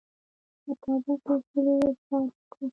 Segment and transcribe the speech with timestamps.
[0.65, 2.67] مطابق د اصولو اجرات وکړه.